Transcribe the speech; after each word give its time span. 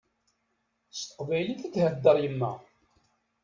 S 0.97 0.99
teqbaylit 1.07 1.61
i 1.67 1.69
theddeṛ 1.73 2.17
yemma. 2.23 2.51